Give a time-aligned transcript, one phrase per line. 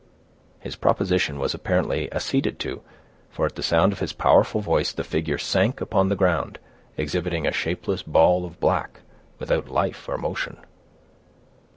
[0.59, 2.81] His proposition was apparently acceded to;
[3.29, 6.57] for, at the sound of his powerful voice, the figure sank upon the ground,
[6.97, 9.01] exhibiting a shapeless ball of black,
[9.37, 10.57] without life or motion.